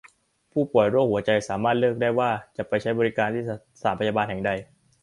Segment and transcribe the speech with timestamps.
[0.51, 3.43] ผู้ป่วยโรคหัวใจสามารถเลือกได้ว่าจะไปใช้บริการที่
[3.81, 4.51] สถานพยาบาลแห่งใด